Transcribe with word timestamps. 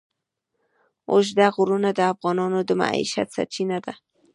اوږده 1.11 1.47
غرونه 1.55 1.89
د 1.93 1.99
افغانانو 2.13 2.59
د 2.65 2.69
معیشت 2.81 3.27
سرچینه 3.35 3.77
ده. 3.85 3.93